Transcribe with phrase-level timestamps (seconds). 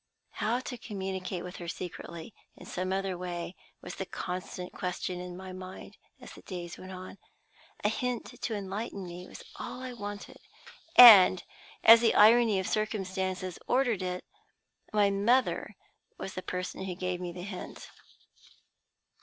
[0.31, 5.37] How to communicate with her secretly, in some other way, was the constant question in
[5.37, 7.19] my mind as the days went on.
[7.83, 10.37] A hint to enlighten me was all that I wanted;
[10.95, 11.43] and,
[11.83, 14.25] as the irony of circumstances ordered it,
[14.91, 15.75] my mother
[16.17, 17.87] was the person who gave me the hint.